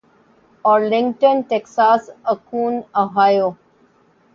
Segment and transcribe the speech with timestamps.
[0.65, 2.01] Arlington Texas
[2.31, 3.49] Akron Ohio